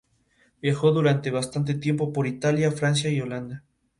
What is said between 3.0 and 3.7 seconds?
y Holanda.